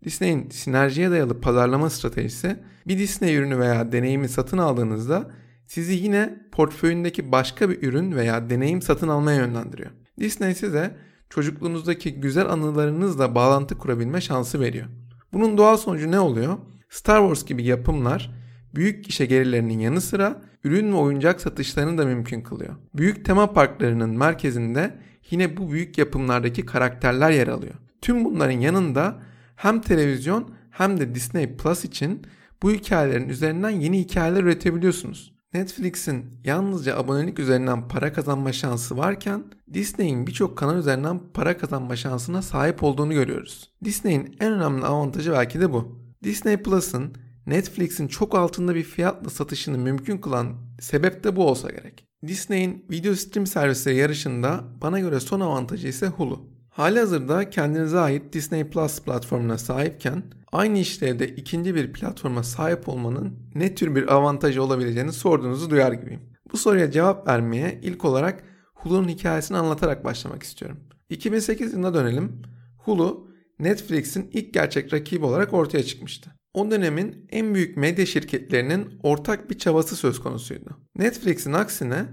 Disney'in 0.04 0.50
sinerjiye 0.50 1.10
dayalı 1.10 1.40
pazarlama 1.40 1.90
stratejisi 1.90 2.56
bir 2.86 2.98
Disney 2.98 3.36
ürünü 3.36 3.58
veya 3.58 3.92
deneyimi 3.92 4.28
satın 4.28 4.58
aldığınızda 4.58 5.30
sizi 5.66 5.92
yine 5.92 6.38
portföyündeki 6.52 7.32
başka 7.32 7.70
bir 7.70 7.82
ürün 7.82 8.16
veya 8.16 8.50
deneyim 8.50 8.82
satın 8.82 9.08
almaya 9.08 9.36
yönlendiriyor. 9.36 9.90
Disney 10.20 10.54
size 10.54 11.07
çocukluğunuzdaki 11.30 12.14
güzel 12.14 12.48
anılarınızla 12.48 13.34
bağlantı 13.34 13.78
kurabilme 13.78 14.20
şansı 14.20 14.60
veriyor. 14.60 14.86
Bunun 15.32 15.58
doğal 15.58 15.76
sonucu 15.76 16.10
ne 16.10 16.20
oluyor? 16.20 16.58
Star 16.90 17.20
Wars 17.20 17.44
gibi 17.44 17.64
yapımlar 17.64 18.30
büyük 18.74 19.04
gişe 19.04 19.26
gelirlerinin 19.26 19.78
yanı 19.78 20.00
sıra 20.00 20.42
ürün 20.64 20.92
ve 20.92 20.96
oyuncak 20.96 21.40
satışlarını 21.40 21.98
da 21.98 22.04
mümkün 22.04 22.40
kılıyor. 22.40 22.76
Büyük 22.94 23.24
tema 23.24 23.52
parklarının 23.52 24.18
merkezinde 24.18 24.98
yine 25.30 25.56
bu 25.56 25.72
büyük 25.72 25.98
yapımlardaki 25.98 26.66
karakterler 26.66 27.30
yer 27.30 27.48
alıyor. 27.48 27.74
Tüm 28.02 28.24
bunların 28.24 28.60
yanında 28.60 29.22
hem 29.56 29.80
televizyon 29.80 30.50
hem 30.70 31.00
de 31.00 31.14
Disney 31.14 31.56
Plus 31.56 31.84
için 31.84 32.26
bu 32.62 32.70
hikayelerin 32.70 33.28
üzerinden 33.28 33.70
yeni 33.70 33.98
hikayeler 33.98 34.42
üretebiliyorsunuz. 34.42 35.37
Netflix'in 35.54 36.24
yalnızca 36.44 36.96
abonelik 36.96 37.38
üzerinden 37.38 37.88
para 37.88 38.12
kazanma 38.12 38.52
şansı 38.52 38.96
varken 38.96 39.44
Disney'in 39.74 40.26
birçok 40.26 40.58
kanal 40.58 40.78
üzerinden 40.78 41.20
para 41.34 41.58
kazanma 41.58 41.96
şansına 41.96 42.42
sahip 42.42 42.82
olduğunu 42.82 43.12
görüyoruz. 43.12 43.70
Disney'in 43.84 44.36
en 44.40 44.52
önemli 44.52 44.84
avantajı 44.84 45.32
belki 45.32 45.60
de 45.60 45.72
bu. 45.72 45.98
Disney 46.24 46.56
Plus'ın 46.56 47.14
Netflix'in 47.46 48.08
çok 48.08 48.34
altında 48.34 48.74
bir 48.74 48.82
fiyatla 48.82 49.30
satışını 49.30 49.78
mümkün 49.78 50.18
kılan 50.18 50.54
sebep 50.80 51.24
de 51.24 51.36
bu 51.36 51.48
olsa 51.48 51.70
gerek. 51.70 52.04
Disney'in 52.26 52.84
video 52.90 53.14
stream 53.14 53.46
servisleri 53.46 53.96
yarışında 53.96 54.64
bana 54.82 55.00
göre 55.00 55.20
son 55.20 55.40
avantajı 55.40 55.88
ise 55.88 56.06
Hulu. 56.06 56.57
Hali 56.78 56.98
hazırda 56.98 57.50
kendinize 57.50 57.98
ait 57.98 58.32
Disney 58.32 58.70
Plus 58.70 59.00
platformuna 59.00 59.58
sahipken 59.58 60.22
aynı 60.52 60.78
işlevde 60.78 61.28
ikinci 61.28 61.74
bir 61.74 61.92
platforma 61.92 62.42
sahip 62.42 62.88
olmanın 62.88 63.38
ne 63.54 63.74
tür 63.74 63.94
bir 63.94 64.14
avantajı 64.14 64.62
olabileceğini 64.62 65.12
sorduğunuzu 65.12 65.70
duyar 65.70 65.92
gibiyim. 65.92 66.20
Bu 66.52 66.56
soruya 66.56 66.90
cevap 66.90 67.28
vermeye 67.28 67.80
ilk 67.82 68.04
olarak 68.04 68.44
Hulu'nun 68.74 69.08
hikayesini 69.08 69.56
anlatarak 69.56 70.04
başlamak 70.04 70.42
istiyorum. 70.42 70.80
2008 71.10 71.72
yılına 71.72 71.94
dönelim. 71.94 72.42
Hulu, 72.78 73.30
Netflix'in 73.58 74.30
ilk 74.32 74.54
gerçek 74.54 74.92
rakibi 74.92 75.24
olarak 75.24 75.52
ortaya 75.52 75.82
çıkmıştı. 75.82 76.30
O 76.54 76.70
dönemin 76.70 77.26
en 77.30 77.54
büyük 77.54 77.76
medya 77.76 78.06
şirketlerinin 78.06 79.00
ortak 79.02 79.50
bir 79.50 79.58
çabası 79.58 79.96
söz 79.96 80.20
konusuydu. 80.20 80.70
Netflix'in 80.98 81.52
aksine 81.52 82.04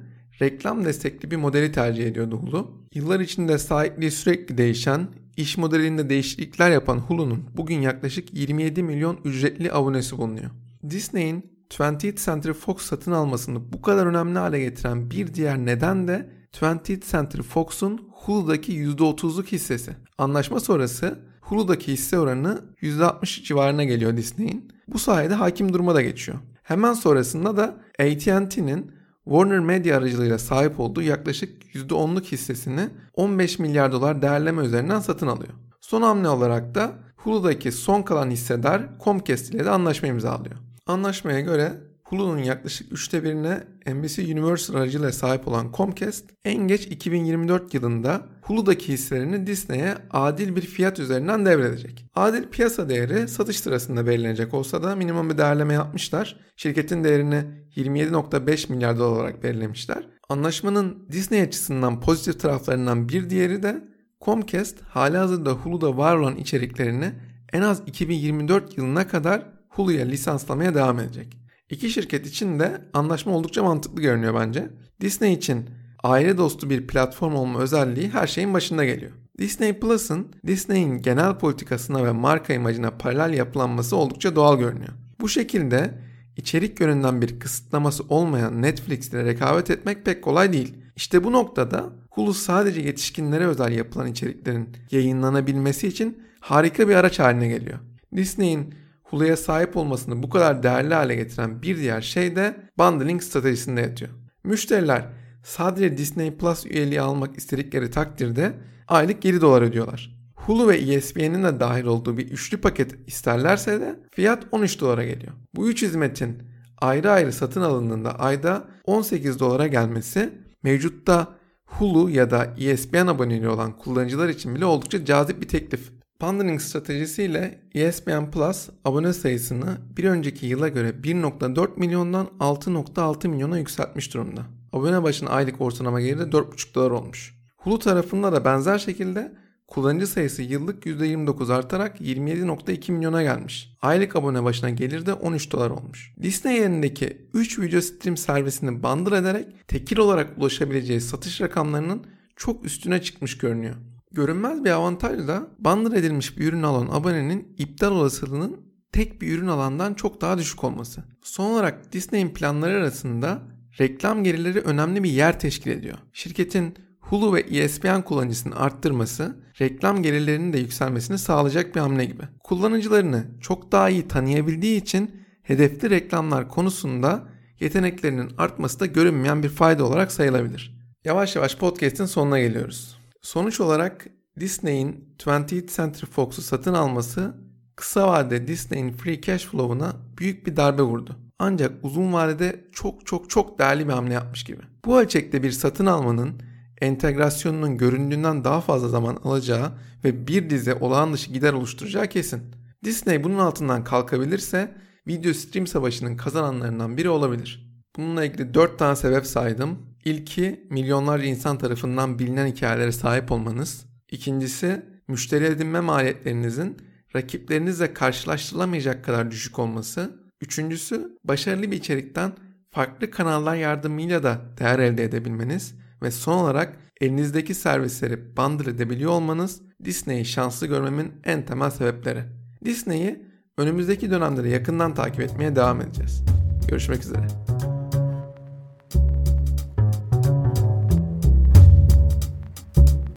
reklam 0.42 0.86
destekli 0.86 1.32
bir 1.32 1.36
modeli 1.36 1.72
tercih 1.72 2.08
ediyordu 2.08 2.38
Hulu. 2.38 2.72
Yıllar 2.94 3.20
içinde 3.20 3.58
sahipliği 3.58 4.12
sürekli 4.12 4.58
değişen, 4.58 5.08
iş 5.38 5.58
modelinde 5.58 6.10
değişiklikler 6.10 6.72
yapan 6.72 6.98
Hulu'nun 6.98 7.44
bugün 7.58 7.82
yaklaşık 7.82 8.34
27 8.34 8.84
milyon 8.84 9.20
ücretli 9.26 9.74
abonesi 9.74 10.18
bulunuyor. 10.18 10.52
Disney'in 10.90 11.56
20th 11.70 12.26
Century 12.26 12.54
Fox 12.54 12.82
satın 12.82 13.12
almasını 13.12 13.74
bu 13.74 13.82
kadar 13.82 14.06
önemli 14.06 14.40
hale 14.40 14.60
getiren 14.60 15.12
bir 15.12 15.34
diğer 15.34 15.58
neden 15.58 16.08
de 16.08 16.30
20th 16.54 17.12
Century 17.12 17.42
Fox'un 17.42 18.10
Hulu'daki 18.12 18.74
%30'luk 18.74 19.46
hissesi. 19.46 19.92
Anlaşma 20.18 20.60
sonrası 20.60 21.20
Hulu'daki 21.42 21.92
hisse 21.92 22.20
oranı 22.20 22.62
%60 22.82 23.44
civarına 23.44 23.84
geliyor 23.84 24.18
Disney'in. 24.18 24.72
Bu 24.88 25.00
sayede 25.00 25.34
hakim 25.34 25.74
duruma 25.74 25.96
da 25.96 26.02
geçiyor. 26.02 26.38
Hemen 26.64 26.94
sonrasında 26.94 27.58
da 27.58 27.78
AT&T'nin 28.00 28.92
Warner 29.26 29.60
Media 29.60 29.98
aracılığıyla 29.98 30.38
sahip 30.38 30.80
olduğu 30.80 31.02
yaklaşık 31.02 31.76
%10'luk 31.76 32.24
hissesini 32.24 32.90
15 33.14 33.60
milyar 33.60 33.92
dolar 33.92 34.22
değerleme 34.22 34.66
üzerinden 34.66 35.00
satın 35.00 35.28
alıyor. 35.28 35.54
Son 35.82 36.02
hamle 36.02 36.30
olarak 36.30 36.76
da 36.76 36.92
Hulu'daki 37.16 37.72
son 37.72 38.02
kalan 38.02 38.30
hissedar 38.30 38.82
Comcast 39.04 39.54
ile 39.54 39.66
de 39.66 39.70
anlaşma 39.70 40.08
imzalıyor. 40.08 40.56
Anlaşmaya 40.88 41.40
göre 41.40 41.74
Hulu'nun 42.06 42.38
yaklaşık 42.38 42.94
üçte 42.94 43.24
birine 43.24 43.64
NBC 43.88 44.24
Universal 44.24 44.76
aracılığıyla 44.76 45.12
sahip 45.12 45.48
olan 45.48 45.72
Comcast 45.78 46.26
en 46.46 46.68
geç 46.68 46.86
2024 46.86 47.74
yılında 47.74 48.26
Hulu'daki 48.42 48.94
hisselerini 48.94 49.48
Disney'e 49.48 49.96
adil 50.12 50.56
bir 50.56 50.62
fiyat 50.62 51.00
üzerinden 51.00 51.46
devredecek. 51.46 52.06
Adil 52.16 52.44
piyasa 52.44 52.90
değeri 52.90 53.28
satış 53.28 53.60
sırasında 53.60 54.08
belirlenecek 54.08 54.54
olsa 54.54 54.84
da 54.84 54.96
minimum 54.96 55.30
bir 55.30 55.38
değerleme 55.38 55.74
yapmışlar. 55.74 56.40
Şirketin 56.56 57.04
değerini 57.04 57.44
27.5 57.76 58.72
milyar 58.72 59.00
dolar 59.00 59.16
olarak 59.18 59.44
belirlemişler. 59.44 60.08
Anlaşmanın 60.30 61.08
Disney 61.12 61.42
açısından 61.42 62.02
pozitif 62.02 62.40
taraflarından 62.40 63.10
bir 63.10 63.30
diğeri 63.30 63.64
de 63.64 63.84
Comcast 64.22 64.82
halihazırda 64.82 65.52
Hulu'da 65.52 65.98
var 65.98 66.16
olan 66.16 66.36
içeriklerini 66.36 67.12
en 67.54 67.62
az 67.62 67.82
2024 67.86 68.78
yılına 68.78 69.08
kadar 69.08 69.46
Hulu'ya 69.70 70.06
lisanslamaya 70.06 70.76
devam 70.76 71.00
edecek. 71.00 71.45
İki 71.70 71.90
şirket 71.90 72.28
için 72.28 72.60
de 72.60 72.82
anlaşma 72.94 73.36
oldukça 73.36 73.64
mantıklı 73.64 74.02
görünüyor 74.02 74.36
bence. 74.40 74.70
Disney 75.02 75.34
için 75.34 75.70
aile 76.04 76.38
dostu 76.38 76.70
bir 76.70 76.88
platform 76.88 77.36
olma 77.36 77.60
özelliği 77.60 78.10
her 78.10 78.28
şeyin 78.28 78.54
başında 78.54 78.86
geliyor. 78.86 79.12
Disney 79.40 79.80
Plus'ın 79.80 80.28
Disney'in 80.48 80.98
genel 80.98 81.38
politikasına 81.38 82.06
ve 82.06 82.12
marka 82.12 82.54
imajına 82.54 82.92
paralel 82.92 83.38
yapılanması 83.38 83.96
oldukça 83.96 84.36
doğal 84.36 84.60
görünüyor. 84.60 84.94
Bu 85.20 85.30
şekilde 85.30 86.00
içerik 86.38 86.80
yönünden 86.80 87.22
bir 87.22 87.40
kısıtlaması 87.40 88.04
olmayan 88.10 88.62
Netflix 88.62 89.10
ile 89.10 89.26
rekabet 89.26 89.70
etmek 89.72 90.06
pek 90.06 90.24
kolay 90.24 90.54
değil. 90.54 90.74
İşte 90.96 91.24
bu 91.24 91.32
noktada 91.32 91.94
Hulu 92.10 92.34
sadece 92.34 92.82
yetişkinlere 92.82 93.48
özel 93.48 93.72
yapılan 93.72 94.08
içeriklerin 94.08 94.70
yayınlanabilmesi 94.92 95.88
için 95.88 96.24
harika 96.40 96.90
bir 96.90 96.96
araç 96.96 97.20
haline 97.20 97.48
geliyor. 97.48 97.80
Disney'in 98.16 98.76
Hulu'ya 99.16 99.38
sahip 99.38 99.78
olmasını 99.78 100.24
bu 100.24 100.30
kadar 100.30 100.64
değerli 100.64 100.94
hale 100.94 101.16
getiren 101.16 101.62
bir 101.62 101.78
diğer 101.78 102.02
şey 102.02 102.36
de 102.36 102.56
bundling 102.78 103.22
stratejisinde 103.22 103.82
yatıyor. 103.82 104.12
Müşteriler 104.44 105.06
sadece 105.44 105.98
Disney 105.98 106.38
Plus 106.38 106.66
üyeliği 106.66 107.02
almak 107.02 107.38
istedikleri 107.38 107.92
takdirde 107.92 108.54
aylık 108.88 109.26
7 109.26 109.42
dolar 109.42 109.62
ödüyorlar. 109.62 110.16
Hulu 110.36 110.68
ve 110.68 110.78
ESPN'in 110.78 111.44
de 111.44 111.60
dahil 111.60 111.86
olduğu 111.86 112.18
bir 112.18 112.28
üçlü 112.28 112.58
paket 112.58 113.08
isterlerse 113.08 113.82
de 113.82 114.00
fiyat 114.12 114.44
13 114.52 114.82
dolara 114.82 115.06
geliyor. 115.06 115.34
Bu 115.56 115.70
üç 115.70 115.84
hizmetin 115.84 116.44
ayrı 116.82 117.12
ayrı 117.12 117.34
satın 117.34 117.62
alındığında 117.62 118.20
ayda 118.20 118.68
18 118.86 119.40
dolara 119.40 119.68
gelmesi 119.68 120.34
mevcutta 120.64 121.28
Hulu 121.66 122.10
ya 122.10 122.32
da 122.32 122.54
ESPN 122.58 123.08
aboneliği 123.08 123.50
olan 123.50 123.78
kullanıcılar 123.78 124.30
için 124.30 124.56
bile 124.56 124.66
oldukça 124.66 125.06
cazip 125.06 125.42
bir 125.42 125.48
teklif. 125.48 125.95
Bundling 126.22 126.62
stratejisiyle 126.62 127.60
ESPN 127.74 128.32
Plus 128.32 128.70
abone 128.86 129.14
sayısını 129.14 129.78
bir 129.98 130.04
önceki 130.04 130.46
yıla 130.46 130.68
göre 130.68 130.90
1.4 130.90 131.70
milyondan 131.80 132.28
6.6 132.40 133.28
milyona 133.28 133.58
yükseltmiş 133.58 134.14
durumda. 134.14 134.42
Abone 134.74 135.04
başına 135.04 135.30
aylık 135.30 135.62
ortalama 135.62 136.02
geliri 136.02 136.20
de 136.20 136.24
4.5 136.24 136.76
dolar 136.76 136.92
olmuş. 136.92 137.36
Hulu 137.58 137.80
tarafında 137.80 138.32
da 138.34 138.46
benzer 138.46 138.78
şekilde 138.78 139.36
kullanıcı 139.68 140.08
sayısı 140.08 140.42
yıllık 140.42 140.86
%29 140.86 141.54
artarak 141.54 142.02
27.2 142.02 142.92
milyona 142.92 143.24
gelmiş. 143.24 143.78
Aylık 143.82 144.16
abone 144.16 144.44
başına 144.44 144.70
gelir 144.70 145.06
de 145.06 145.14
13 145.14 145.52
dolar 145.52 145.70
olmuş. 145.70 146.14
Disney 146.22 146.56
yerindeki 146.56 147.28
3 147.34 147.60
video 147.60 147.82
stream 147.82 148.18
servisini 148.18 148.84
bandır 148.84 149.12
ederek 149.12 149.68
tekil 149.68 149.98
olarak 149.98 150.38
ulaşabileceği 150.38 151.02
satış 151.02 151.42
rakamlarının 151.42 152.04
çok 152.36 152.66
üstüne 152.66 153.02
çıkmış 153.02 153.38
görünüyor. 153.38 153.76
Görünmez 154.16 154.64
bir 154.64 154.72
avantaj 154.72 155.28
da 155.28 155.48
bandır 155.60 155.94
edilmiş 155.94 156.38
bir 156.38 156.48
ürün 156.48 156.64
alan 156.64 156.88
abonenin 156.92 157.56
iptal 157.58 157.92
olasılığının 157.92 158.58
tek 158.92 159.22
bir 159.22 159.38
ürün 159.38 159.48
alandan 159.48 159.94
çok 159.94 160.22
daha 160.22 160.38
düşük 160.38 160.64
olması. 160.64 161.04
Son 161.22 161.52
olarak 161.52 161.94
Disney'in 161.94 162.30
planları 162.30 162.78
arasında 162.78 163.42
reklam 163.80 164.24
gelirleri 164.24 164.60
önemli 164.60 165.04
bir 165.04 165.10
yer 165.10 165.40
teşkil 165.40 165.72
ediyor. 165.72 165.98
Şirketin 166.14 166.76
Hulu 167.00 167.34
ve 167.34 167.40
ESPN 167.40 168.02
kullanıcısını 168.02 168.56
arttırması 168.56 169.36
reklam 169.62 170.04
gelirlerinin 170.04 170.54
de 170.54 170.60
yükselmesini 170.60 171.18
sağlayacak 171.18 171.76
bir 171.76 171.80
hamle 171.80 172.06
gibi. 172.06 172.24
Kullanıcılarını 172.44 173.26
çok 173.42 173.72
daha 173.72 173.90
iyi 173.90 174.08
tanıyabildiği 174.08 174.82
için 174.82 175.12
hedefli 175.44 175.90
reklamlar 175.90 176.50
konusunda 176.50 177.24
yeteneklerinin 177.60 178.32
artması 178.38 178.80
da 178.80 178.86
görünmeyen 178.86 179.44
bir 179.44 179.50
fayda 179.50 179.86
olarak 179.86 180.12
sayılabilir. 180.12 180.76
Yavaş 181.06 181.36
yavaş 181.36 181.58
podcast'in 181.58 182.06
sonuna 182.06 182.40
geliyoruz. 182.40 183.05
Sonuç 183.26 183.60
olarak 183.60 184.08
Disney'in 184.40 185.16
20th 185.18 185.76
Century 185.76 186.12
Fox'u 186.12 186.42
satın 186.42 186.74
alması 186.74 187.36
kısa 187.76 188.08
vadede 188.08 188.48
Disney'in 188.48 188.92
free 188.92 189.22
cash 189.22 189.46
flow'una 189.46 189.94
büyük 190.18 190.48
bir 190.48 190.56
darbe 190.56 190.82
vurdu. 190.82 191.16
Ancak 191.40 191.72
uzun 191.84 192.14
vadede 192.14 192.66
çok 192.72 193.06
çok 193.06 193.30
çok 193.30 193.60
değerli 193.60 193.88
bir 193.88 193.94
hamle 193.94 194.14
yapmış 194.14 194.44
gibi. 194.44 194.62
Bu 194.86 195.00
ölçekte 195.00 195.44
bir 195.44 195.52
satın 195.52 195.86
almanın 195.86 196.42
entegrasyonunun 196.82 197.78
göründüğünden 197.78 198.44
daha 198.44 198.62
fazla 198.62 198.88
zaman 198.90 199.16
alacağı 199.24 199.72
ve 200.04 200.28
bir 200.28 200.50
dizi 200.50 200.74
olağan 200.74 201.14
dışı 201.14 201.34
gider 201.34 201.54
oluşturacağı 201.54 202.08
kesin. 202.08 202.42
Disney 202.84 203.24
bunun 203.24 203.40
altından 203.40 203.84
kalkabilirse 203.84 204.76
video 205.08 205.34
stream 205.34 205.68
savaşının 205.68 206.18
kazananlarından 206.18 206.98
biri 206.98 207.10
olabilir. 207.10 207.66
Bununla 207.98 208.26
ilgili 208.26 208.54
4 208.54 208.80
tane 208.80 208.96
sebep 208.96 209.26
saydım. 209.26 209.95
İlki 210.06 210.68
milyonlarca 210.70 211.26
insan 211.26 211.58
tarafından 211.58 212.20
bilinen 212.20 212.48
hikayelere 212.48 212.92
sahip 212.92 213.32
olmanız. 213.32 213.86
İkincisi 214.12 214.86
müşteri 215.08 215.46
edinme 215.46 215.80
maliyetlerinizin 215.80 216.78
rakiplerinizle 217.16 217.94
karşılaştırılamayacak 217.94 219.06
kadar 219.06 219.32
düşük 219.32 219.60
olması. 219.60 220.20
Üçüncüsü 220.42 221.18
başarılı 221.24 221.72
bir 221.72 221.78
içerikten 221.78 222.34
farklı 222.72 223.12
kanallar 223.12 223.56
yardımıyla 223.56 224.24
da 224.24 224.42
değer 224.60 224.80
elde 224.80 225.04
edebilmeniz 225.04 225.76
ve 226.04 226.12
son 226.12 226.38
olarak 226.38 226.78
elinizdeki 227.02 227.54
servisleri 227.54 228.38
bundle 228.38 228.72
edebiliyor 228.72 229.12
olmanız 229.12 229.62
Disney'i 229.84 230.26
şanslı 230.26 230.68
görmemin 230.68 231.12
en 231.24 231.46
temel 231.46 231.70
sebepleri. 231.70 232.24
Disney'i 232.66 233.26
önümüzdeki 233.58 234.12
dönemleri 234.12 234.50
yakından 234.50 234.94
takip 234.94 235.22
etmeye 235.22 235.56
devam 235.56 235.82
edeceğiz. 235.82 236.24
Görüşmek 236.70 237.04
üzere. 237.04 237.55